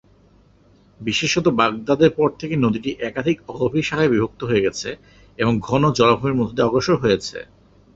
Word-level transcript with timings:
বিশেষত 0.99 1.45
বাগদাদের 1.59 2.11
পর 2.17 2.29
থেকে 2.39 2.55
নদীটি 2.55 2.89
একাধিক 3.01 3.37
অগভীর 3.53 3.87
শাখার 3.89 4.11
বিভক্ত 4.13 4.41
হয়ে 4.43 4.65
গেছে 4.65 4.89
এবং 5.39 5.53
ঘন 5.59 5.83
জলাভূমির 5.97 6.39
মধ্য 6.39 6.53
দিয়ে 6.55 6.67
অগ্রসর 6.67 6.95
হয়েছে। 7.03 7.37